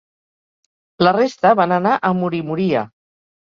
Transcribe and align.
La 1.03 1.11
resta 1.19 1.53
van 1.61 1.77
anar 1.77 1.95
a 1.97 2.13
Murimuria. 2.23 2.87